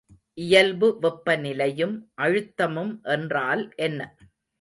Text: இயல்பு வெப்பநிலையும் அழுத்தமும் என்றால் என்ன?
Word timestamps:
இயல்பு 0.37 0.87
வெப்பநிலையும் 1.01 1.93
அழுத்தமும் 2.21 2.93
என்றால் 3.09 3.63
என்ன? 3.79 3.99